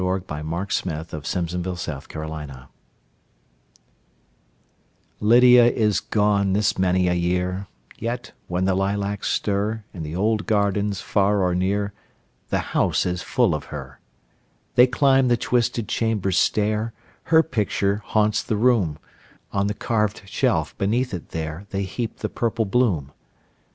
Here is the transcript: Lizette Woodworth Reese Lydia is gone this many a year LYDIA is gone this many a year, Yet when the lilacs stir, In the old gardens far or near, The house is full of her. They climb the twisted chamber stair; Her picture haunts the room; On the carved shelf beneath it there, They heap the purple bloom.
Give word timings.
Lizette 0.03 0.43
Woodworth 0.49 1.13
Reese 1.13 1.55
Lydia 1.69 2.05
is 2.05 2.29
gone 2.29 2.33
this 2.33 2.35
many 2.35 2.51
a 2.51 2.57
year 2.57 2.65
LYDIA 5.19 5.65
is 5.73 5.99
gone 5.99 6.53
this 6.53 6.77
many 6.79 7.07
a 7.07 7.13
year, 7.13 7.67
Yet 7.99 8.31
when 8.47 8.65
the 8.65 8.73
lilacs 8.73 9.27
stir, 9.29 9.83
In 9.93 10.01
the 10.01 10.15
old 10.15 10.47
gardens 10.47 11.01
far 11.01 11.43
or 11.43 11.53
near, 11.53 11.93
The 12.49 12.59
house 12.73 13.05
is 13.05 13.21
full 13.21 13.53
of 13.53 13.65
her. 13.65 13.99
They 14.73 14.87
climb 14.87 15.27
the 15.27 15.37
twisted 15.37 15.87
chamber 15.87 16.31
stair; 16.31 16.93
Her 17.25 17.43
picture 17.43 17.97
haunts 17.97 18.41
the 18.41 18.57
room; 18.57 18.97
On 19.53 19.67
the 19.67 19.75
carved 19.75 20.23
shelf 20.27 20.75
beneath 20.79 21.13
it 21.13 21.29
there, 21.29 21.67
They 21.69 21.83
heap 21.83 22.21
the 22.25 22.29
purple 22.29 22.65
bloom. 22.65 23.11